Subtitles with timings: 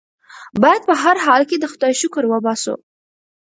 [0.61, 2.73] بايد په هر حال کې د خدای شکر وباسو.